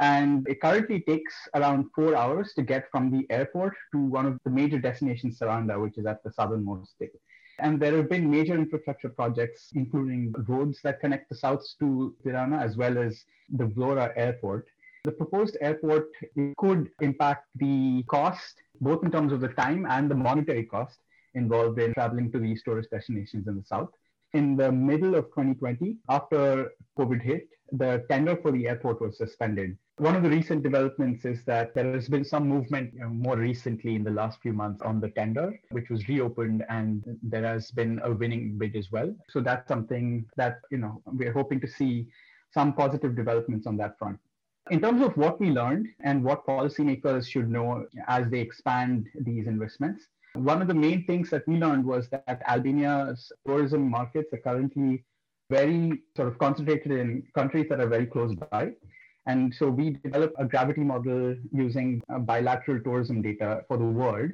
[0.00, 4.38] And it currently takes around four hours to get from the airport to one of
[4.44, 7.10] the major destinations, Saranda, which is at the southernmost state.
[7.58, 12.58] And there have been major infrastructure projects, including roads that connect the south to Tirana,
[12.58, 14.68] as well as the Vlora airport.
[15.04, 16.08] The proposed airport
[16.56, 20.98] could impact the cost, both in terms of the time and the monetary cost
[21.34, 23.90] involved in traveling to these tourist destinations in the south.
[24.34, 29.76] In the middle of 2020, after COVID hit, the tender for the airport was suspended.
[29.96, 33.36] One of the recent developments is that there has been some movement you know, more
[33.36, 37.70] recently in the last few months on the tender, which was reopened, and there has
[37.70, 39.14] been a winning bid as well.
[39.28, 42.08] So that's something that you know we're hoping to see
[42.52, 44.18] some positive developments on that front.
[44.70, 49.46] In terms of what we learned and what policymakers should know as they expand these
[49.46, 54.38] investments, one of the main things that we learned was that Albania's tourism markets are
[54.38, 55.04] currently
[55.50, 58.72] very sort of concentrated in countries that are very close by.
[59.26, 64.30] And so we developed a gravity model using uh, bilateral tourism data for the world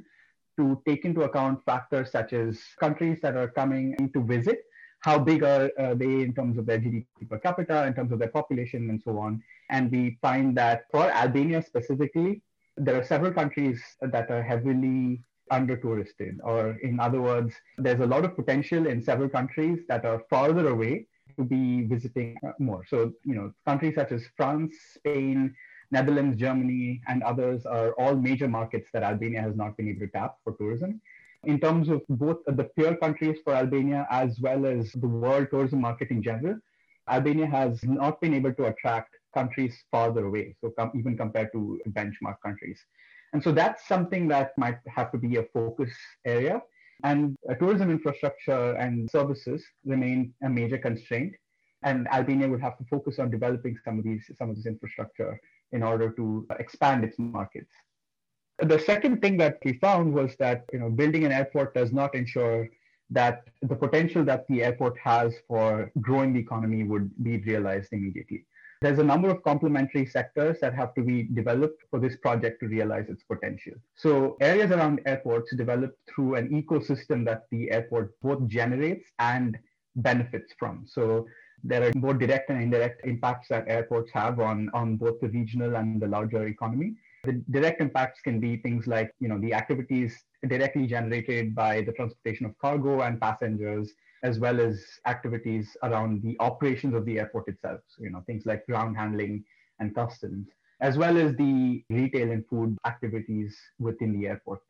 [0.57, 4.61] to take into account factors such as countries that are coming to visit,
[5.01, 8.21] how big are uh, they in terms of their GDP per capita, in terms of
[8.21, 9.43] their population, and so on.
[9.71, 12.43] And we find that for Albania specifically,
[12.77, 18.07] there are several countries that are heavily under touristed, or in other words, there's a
[18.07, 22.84] lot of potential in several countries that are farther away to be visiting more.
[22.86, 25.55] So, you know, countries such as France, Spain,
[25.90, 30.09] Netherlands, Germany, and others are all major markets that Albania has not been able to
[30.09, 31.01] tap for tourism.
[31.45, 35.80] In terms of both the peer countries for Albania as well as the world tourism
[35.80, 36.59] market in general,
[37.09, 41.78] Albania has not been able to attract countries farther away, so com- even compared to
[41.90, 42.80] benchmark countries.
[43.35, 45.91] And so that's something that might have to be a focus
[46.24, 46.62] area.
[47.03, 51.35] And uh, tourism infrastructure and services remain a major constraint.
[51.82, 55.39] And Albania would have to focus on developing some of these some of this infrastructure
[55.72, 57.72] in order to expand its markets.
[58.61, 62.14] The second thing that we found was that you know building an airport does not
[62.14, 62.68] ensure
[63.11, 68.47] that the potential that the airport has for growing the economy would be realized immediately.
[68.85, 72.66] There's a number of complementary sectors that have to be developed for this project to
[72.66, 73.72] realize its potential.
[73.97, 79.57] So areas around airports developed through an ecosystem that the airport both generates and
[79.97, 80.85] benefits from.
[80.87, 81.26] So
[81.62, 85.76] there are more direct and indirect impacts that airports have on, on both the regional
[85.76, 86.93] and the larger economy.
[87.25, 91.93] The direct impacts can be things like, you know, the activities directly generated by the
[91.93, 97.49] transportation of cargo and passengers, as well as activities around the operations of the airport
[97.49, 97.81] itself.
[97.89, 99.45] So, you know, things like ground handling
[99.81, 100.49] and customs,
[100.81, 104.61] as well as the retail and food activities within the airport.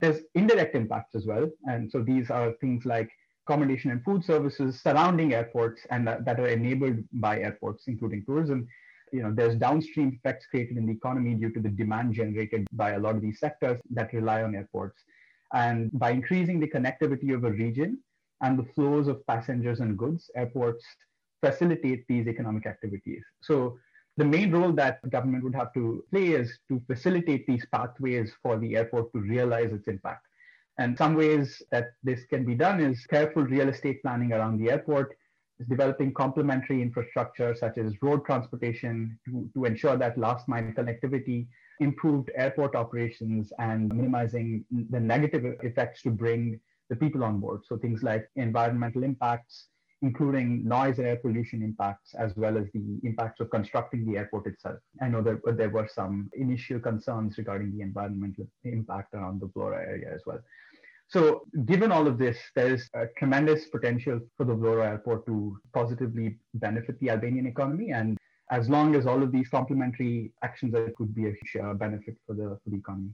[0.00, 1.48] There's indirect impacts as well.
[1.64, 3.10] And so these are things like
[3.46, 8.68] accommodation and food services surrounding airports and that, that are enabled by airports, including tourism.
[9.12, 12.92] You know, there's downstream effects created in the economy due to the demand generated by
[12.92, 15.02] a lot of these sectors that rely on airports.
[15.52, 17.98] And by increasing the connectivity of a region
[18.40, 20.84] and the flows of passengers and goods, airports
[21.44, 23.22] facilitate these economic activities.
[23.42, 23.78] So
[24.16, 28.58] the main role that government would have to play is to facilitate these pathways for
[28.58, 30.26] the airport to realize its impact.
[30.78, 34.70] And some ways that this can be done is careful real estate planning around the
[34.70, 35.16] airport,
[35.68, 41.46] developing complementary infrastructure such as road transportation to, to ensure that last mile connectivity,
[41.80, 46.60] improved airport operations, and minimizing the negative effects to bring
[46.90, 47.60] the people on board.
[47.64, 49.68] So things like environmental impacts,
[50.02, 54.46] including noise and air pollution impacts, as well as the impacts of constructing the airport
[54.46, 54.78] itself.
[55.00, 59.78] I know that there were some initial concerns regarding the environmental impact around the Vlora
[59.78, 60.40] area as well.
[61.12, 65.58] So, given all of this, there is a tremendous potential for the Vlora airport to
[65.74, 67.90] positively benefit the Albanian economy.
[67.90, 68.16] And
[68.50, 72.34] as long as all of these complementary actions, it could be a uh, benefit for
[72.34, 73.10] the, for the economy.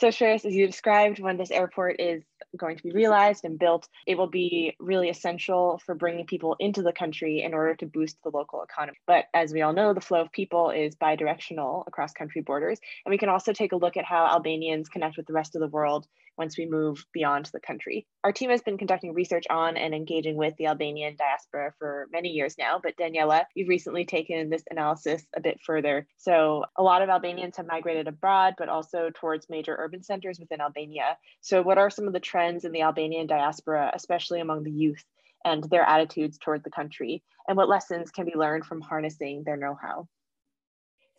[0.00, 2.24] So, Shreyas, as you described, when this airport is
[2.56, 6.82] going to be realized and built, it will be really essential for bringing people into
[6.82, 8.98] the country in order to boost the local economy.
[9.06, 12.78] But as we all know, the flow of people is bidirectional across country borders.
[13.04, 15.60] And we can also take a look at how Albanians connect with the rest of
[15.60, 16.06] the world
[16.38, 18.06] once we move beyond the country.
[18.24, 22.28] Our team has been conducting research on and engaging with the Albanian diaspora for many
[22.28, 26.06] years now, but Daniela, you've recently taken this analysis a bit further.
[26.16, 30.60] So a lot of Albanians have migrated abroad, but also towards major urban centers within
[30.60, 31.16] Albania.
[31.40, 35.04] So what are some of the trends in the Albanian diaspora, especially among the youth?
[35.44, 39.56] and their attitudes toward the country, and what lessons can be learned from harnessing their
[39.56, 40.08] know how?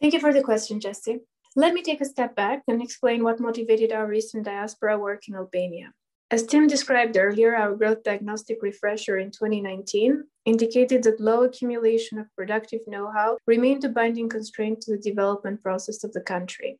[0.01, 1.21] Thank you for the question, Jesse.
[1.57, 5.33] Let me take a step back and explain what motivated our recent diaspora work in
[5.33, 5.91] Albania.
[6.29, 12.27] As Tim described earlier, our growth diagnostic refresher in 2019 indicated that low accumulation of
[12.35, 16.77] productive know how remained a binding constraint to the development process of the country.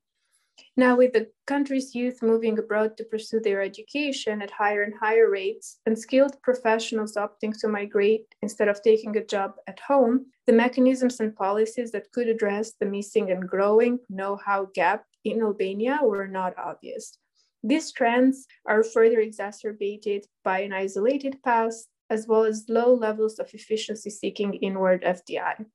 [0.75, 5.29] Now, with the country's youth moving abroad to pursue their education at higher and higher
[5.29, 10.53] rates, and skilled professionals opting to migrate instead of taking a job at home, the
[10.53, 15.99] mechanisms and policies that could address the missing and growing know how gap in Albania
[16.03, 17.17] were not obvious.
[17.63, 23.53] These trends are further exacerbated by an isolated past, as well as low levels of
[23.53, 25.65] efficiency seeking inward FDI.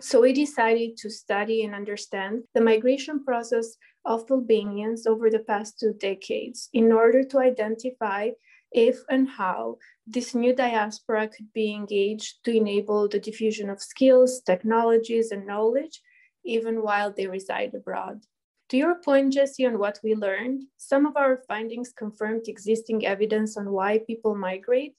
[0.00, 3.76] So we decided to study and understand the migration process
[4.06, 8.30] of Albanians over the past two decades in order to identify
[8.72, 9.76] if and how
[10.06, 16.00] this new diaspora could be engaged to enable the diffusion of skills, technologies, and knowledge,
[16.44, 18.20] even while they reside abroad.
[18.70, 23.56] To your point, Jesse, on what we learned, some of our findings confirmed existing evidence
[23.56, 24.96] on why people migrate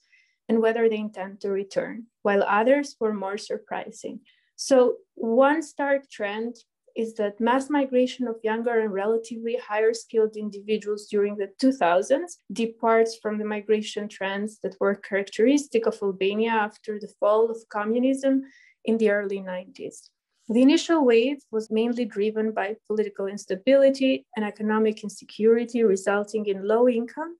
[0.48, 4.20] and whether they intend to return, while others were more surprising.
[4.56, 6.56] So, one stark trend
[6.98, 13.16] is that mass migration of younger and relatively higher skilled individuals during the 2000s departs
[13.22, 18.42] from the migration trends that were characteristic of Albania after the fall of communism
[18.84, 20.10] in the early 90s.
[20.48, 26.88] The initial wave was mainly driven by political instability and economic insecurity, resulting in low
[26.88, 27.36] income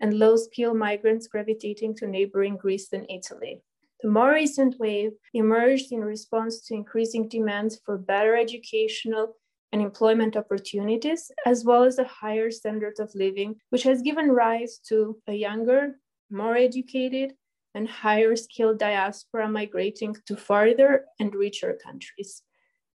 [0.00, 3.60] and low skill migrants gravitating to neighboring Greece and Italy.
[4.02, 9.36] The more recent wave emerged in response to increasing demands for better educational
[9.70, 14.78] and employment opportunities, as well as a higher standard of living, which has given rise
[14.88, 16.00] to a younger,
[16.30, 17.34] more educated,
[17.74, 22.42] and higher skilled diaspora migrating to farther and richer countries.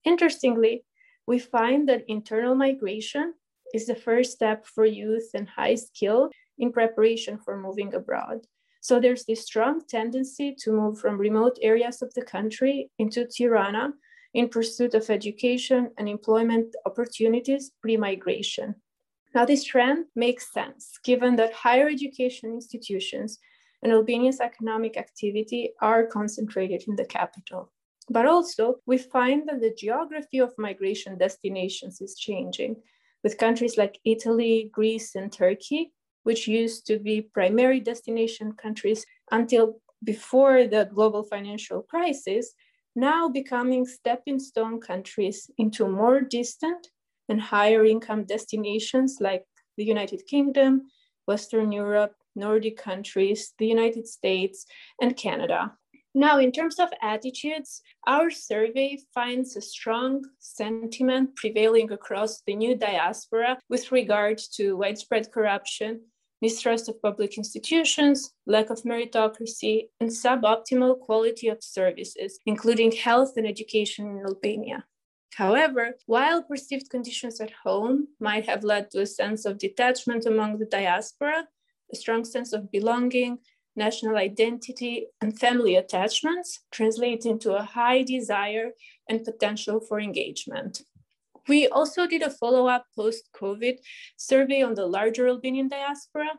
[0.05, 0.85] Interestingly,
[1.27, 3.33] we find that internal migration
[3.73, 8.47] is the first step for youth and high skill in preparation for moving abroad.
[8.83, 13.93] So there's this strong tendency to move from remote areas of the country into Tirana
[14.33, 18.75] in pursuit of education and employment opportunities pre migration.
[19.33, 23.39] Now, this trend makes sense given that higher education institutions
[23.83, 27.71] and Albania's economic activity are concentrated in the capital.
[28.09, 32.75] But also, we find that the geography of migration destinations is changing,
[33.23, 35.93] with countries like Italy, Greece, and Turkey
[36.23, 42.53] which used to be primary destination countries until before the global financial crisis,
[42.95, 46.87] now becoming stepping stone countries into more distant
[47.29, 49.45] and higher income destinations like
[49.77, 50.83] the United Kingdom,
[51.25, 54.65] Western Europe, Nordic countries, the United States,
[55.01, 55.73] and Canada.
[56.15, 62.75] Now, in terms of attitudes, our survey finds a strong sentiment prevailing across the new
[62.75, 66.01] diaspora with regard to widespread corruption,
[66.45, 68.17] mistrust of public institutions,
[68.55, 74.79] lack of meritocracy, and suboptimal quality of services, including health and education in Albania.
[75.41, 80.51] However, while perceived conditions at home might have led to a sense of detachment among
[80.57, 81.39] the diaspora,
[81.93, 83.31] a strong sense of belonging,
[83.85, 88.67] national identity, and family attachments translate into a high desire
[89.09, 90.73] and potential for engagement.
[91.47, 93.77] We also did a follow up post COVID
[94.17, 96.31] survey on the larger Albanian diaspora.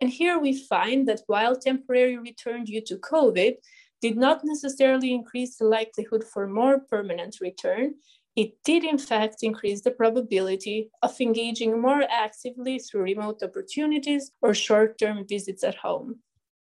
[0.00, 3.54] And here we find that while temporary return due to COVID
[4.00, 7.94] did not necessarily increase the likelihood for more permanent return,
[8.34, 14.54] it did in fact increase the probability of engaging more actively through remote opportunities or
[14.54, 16.20] short term visits at home.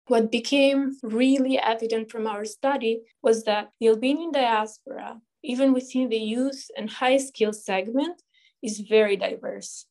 [0.07, 6.18] What became really evident from our study was that the Albanian diaspora even within the
[6.18, 8.22] youth and high skill segment,
[8.62, 9.86] is very diverse.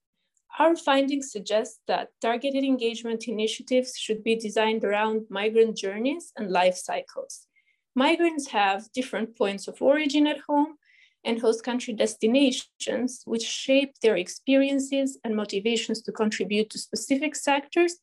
[0.60, 6.76] Our findings suggest that targeted engagement initiatives should be designed around migrant journeys and life
[6.76, 7.48] cycles.
[7.96, 10.76] Migrants have different points of origin at home
[11.24, 17.98] and host country destinations, which shape their experiences and motivations to contribute to specific sectors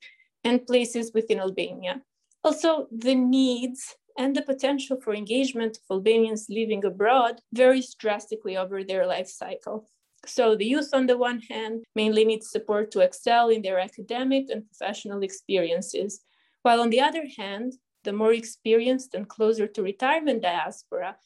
[0.44, 2.02] and places within Albania.
[2.44, 8.84] Also, the needs and the potential for engagement of Albanians living abroad varies drastically over
[8.84, 9.88] their life cycle.
[10.26, 14.48] So, the youth, on the one hand, mainly need support to excel in their academic
[14.50, 16.20] and professional experiences,
[16.62, 21.16] while on the other hand, the more experienced and closer to retirement diaspora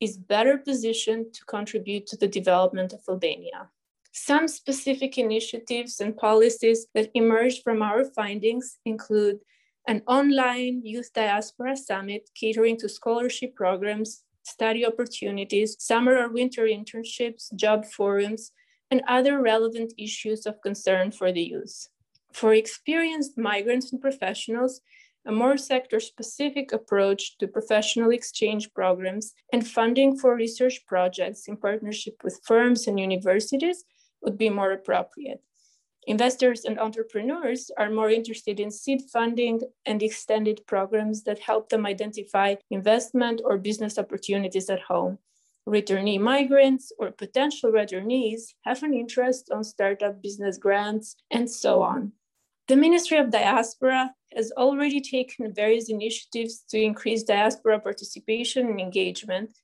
[0.00, 3.70] is better positioned to contribute to the development of Albania.
[4.12, 9.40] Some specific initiatives and policies that emerged from our findings include
[9.86, 17.54] an online youth diaspora summit catering to scholarship programs, study opportunities, summer or winter internships,
[17.54, 18.52] job forums,
[18.90, 21.88] and other relevant issues of concern for the youth.
[22.32, 24.80] For experienced migrants and professionals,
[25.26, 31.56] a more sector specific approach to professional exchange programs and funding for research projects in
[31.56, 33.84] partnership with firms and universities
[34.20, 35.42] would be more appropriate.
[36.06, 41.86] Investors and entrepreneurs are more interested in seed funding and extended programs that help them
[41.86, 45.18] identify investment or business opportunities at home.
[45.66, 52.12] Returnee migrants or potential returnees have an interest on startup business grants and so on.
[52.68, 59.56] The Ministry of Diaspora has already taken various initiatives to increase diaspora participation and engagement.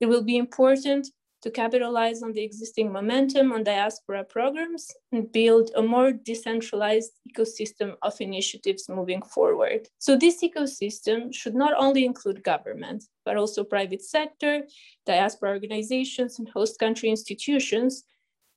[0.00, 1.08] It will be important
[1.42, 7.96] to capitalize on the existing momentum on diaspora programs and build a more decentralized ecosystem
[8.02, 9.88] of initiatives moving forward.
[9.98, 14.62] So, this ecosystem should not only include government, but also private sector,
[15.04, 18.04] diaspora organizations, and host country institutions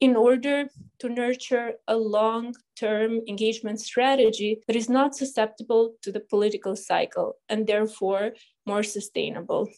[0.01, 0.67] in order
[0.99, 7.38] to nurture a long term engagement strategy that is not susceptible to the political cycle
[7.49, 8.33] and therefore
[8.65, 9.69] more sustainable.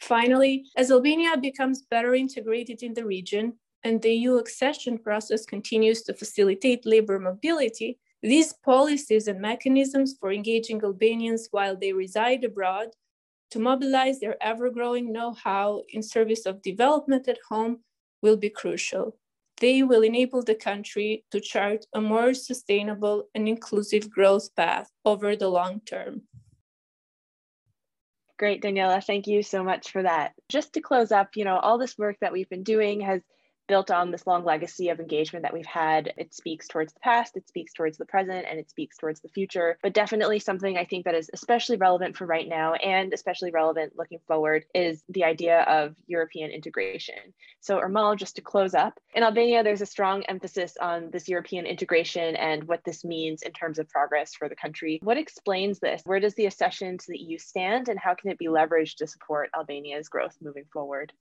[0.00, 6.02] Finally, as Albania becomes better integrated in the region, and the EU accession process continues
[6.02, 12.88] to facilitate labor mobility, these policies and mechanisms for engaging Albanians while they reside abroad
[13.50, 17.78] to mobilize their ever growing know how in service of development at home
[18.20, 19.16] will be crucial.
[19.60, 25.34] They will enable the country to chart a more sustainable and inclusive growth path over
[25.34, 26.22] the long term.
[28.38, 29.04] Great, Daniela.
[29.04, 30.32] Thank you so much for that.
[30.48, 33.20] Just to close up, you know, all this work that we've been doing has
[33.68, 36.12] built on this long legacy of engagement that we've had.
[36.16, 39.28] It speaks towards the past, it speaks towards the present, and it speaks towards the
[39.28, 39.78] future.
[39.82, 43.92] But definitely something I think that is especially relevant for right now and especially relevant
[43.96, 47.14] looking forward is the idea of European integration.
[47.60, 51.66] So, Ermal, just to close up, in Albania, there's a strong emphasis on this European
[51.66, 54.98] integration and what this means in terms of progress for the country.
[55.02, 56.02] What explains this?
[56.04, 59.06] Where does the accession to the EU stand, and how can it be leveraged to
[59.06, 61.12] support Albania's growth moving forward?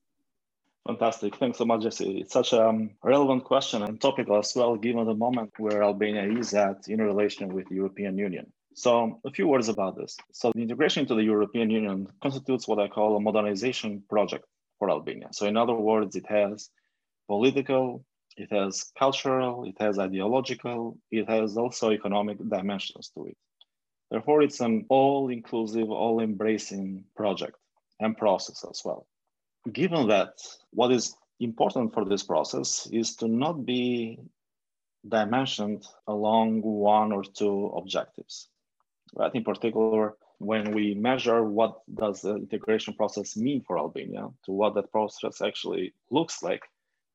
[0.87, 1.35] Fantastic.
[1.35, 2.19] Thanks so much, Jesse.
[2.21, 6.23] It's such a um, relevant question and topical as well, given the moment where Albania
[6.23, 8.53] is at in relation with the European Union.
[8.73, 10.15] So a few words about this.
[10.31, 14.45] So the integration into the European Union constitutes what I call a modernization project
[14.79, 15.27] for Albania.
[15.33, 16.69] So in other words, it has
[17.27, 18.05] political,
[18.37, 23.37] it has cultural, it has ideological, it has also economic dimensions to it.
[24.09, 27.57] Therefore, it's an all-inclusive, all-embracing project
[27.99, 29.05] and process as well
[29.73, 30.33] given that
[30.71, 34.19] what is important for this process is to not be
[35.07, 38.49] dimensioned along one or two objectives
[39.15, 39.33] right?
[39.33, 44.75] In particular when we measure what does the integration process mean for albania to what
[44.75, 46.61] that process actually looks like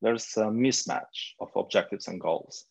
[0.01, 2.67] there's a mismatch of objectives and goals.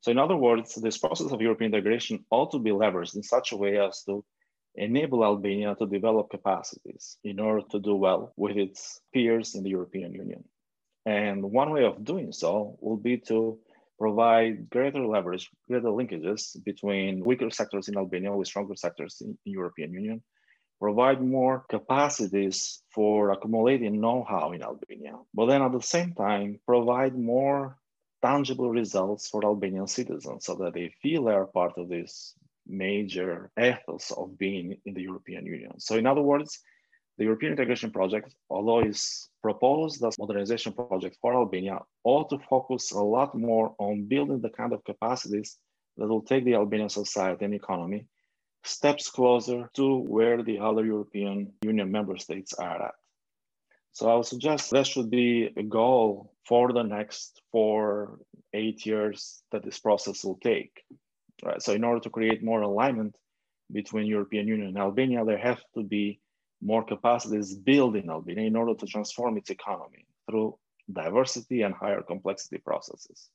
[0.00, 3.52] So in other words this process of european integration ought to be leveraged in such
[3.52, 4.24] a way as to
[4.76, 9.70] enable Albania to develop capacities in order to do well with its peers in the
[9.70, 10.44] European Union.
[11.04, 13.58] And one way of doing so will be to
[13.98, 19.52] provide greater leverage, greater linkages between weaker sectors in Albania with stronger sectors in the
[19.52, 20.22] European Union,
[20.78, 27.16] provide more capacities for accumulating know-how in Albania, but then at the same time, provide
[27.16, 27.78] more
[28.22, 32.34] tangible results for Albanian citizens so that they feel they are part of this
[32.66, 35.78] major ethos of being in the European Union.
[35.78, 36.60] So in other words,
[37.18, 42.92] the European integration project, although is proposed as modernization project for Albania, ought to focus
[42.92, 45.58] a lot more on building the kind of capacities
[45.96, 48.06] that will take the Albanian society and economy
[48.64, 52.94] steps closer to where the other European Union member states are at.
[53.92, 58.18] So I would suggest that should be a goal for the next four,
[58.52, 60.84] eight years that this process will take.
[61.44, 61.62] Right?
[61.62, 63.16] So in order to create more alignment
[63.72, 66.20] between European Union and Albania, there have to be
[66.62, 70.56] more capacities built in Albania in order to transform its economy through
[70.92, 73.28] diversity and higher complexity processes.